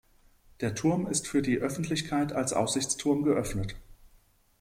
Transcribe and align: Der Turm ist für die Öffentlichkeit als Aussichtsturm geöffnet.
Der 0.61 0.73
Turm 0.73 1.05
ist 1.05 1.27
für 1.27 1.43
die 1.43 1.59
Öffentlichkeit 1.59 2.33
als 2.33 2.53
Aussichtsturm 2.53 3.21
geöffnet. 3.21 3.75